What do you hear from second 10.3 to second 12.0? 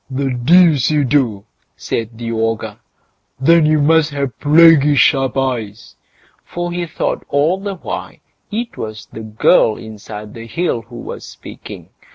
the hill who was speaking.